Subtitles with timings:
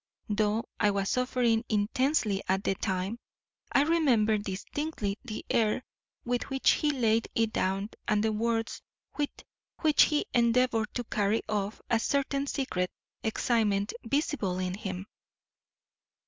[0.29, 3.19] Though I was suffering intensely at the time,
[3.71, 5.83] I remember distinctly the air
[6.25, 8.81] with which he laid it down and the words
[9.15, 9.29] with
[9.81, 12.89] which he endeavoured to carry off a certain secret
[13.21, 15.05] excitement visible in him.